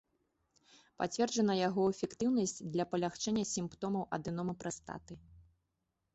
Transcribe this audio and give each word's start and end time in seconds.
Пацверджана 1.01 1.55
яго 1.59 1.81
эфектыўнасць 1.91 2.57
для 2.77 2.87
палягчэння 2.95 3.43
сімптомаў 3.53 4.03
адэномы 4.19 4.53
прастаты. 4.67 5.13